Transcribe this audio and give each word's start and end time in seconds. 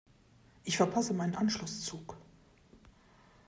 Ich 0.63 0.77
verpasse 0.77 1.13
meinen 1.13 1.35
Anschlusszug. 1.35 2.17